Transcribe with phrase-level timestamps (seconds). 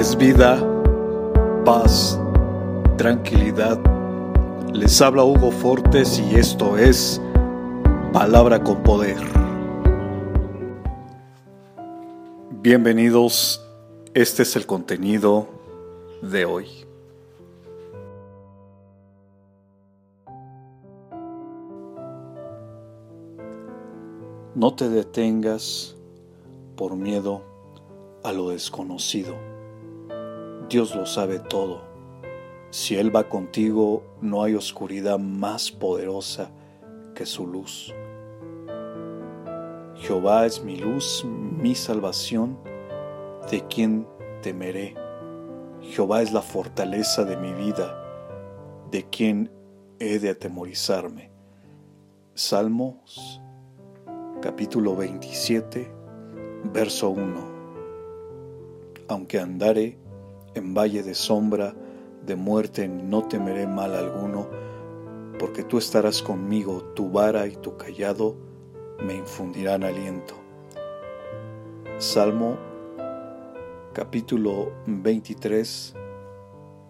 [0.00, 0.58] es vida,
[1.66, 2.18] paz,
[2.96, 3.78] tranquilidad.
[4.72, 7.20] Les habla Hugo Fortes y esto es
[8.10, 9.18] Palabra con Poder.
[12.62, 13.62] Bienvenidos,
[14.14, 15.48] este es el contenido
[16.22, 16.66] de hoy.
[24.54, 25.94] No te detengas
[26.74, 27.42] por miedo
[28.24, 29.49] a lo desconocido.
[30.70, 31.82] Dios lo sabe todo.
[32.70, 36.52] Si Él va contigo, no hay oscuridad más poderosa
[37.12, 37.92] que su luz.
[39.96, 42.56] Jehová es mi luz, mi salvación,
[43.50, 44.06] de quien
[44.42, 44.94] temeré.
[45.80, 48.00] Jehová es la fortaleza de mi vida,
[48.92, 49.50] de quien
[49.98, 51.32] he de atemorizarme.
[52.34, 53.42] Salmos
[54.40, 55.92] capítulo 27,
[56.72, 57.50] verso 1
[59.10, 59.98] aunque andare
[60.54, 61.74] en valle de sombra
[62.26, 64.48] de muerte, no temeré mal alguno,
[65.38, 68.36] porque tú estarás conmigo, tu vara y tu callado
[69.02, 70.34] me infundirán aliento.
[71.98, 72.56] Salmo
[73.92, 75.94] capítulo 23,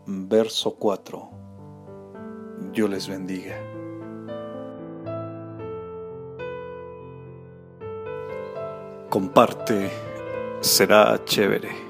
[0.06, 1.28] verso 4.
[2.72, 3.56] Dios les bendiga.
[9.08, 9.90] Comparte,
[10.60, 11.89] será chévere.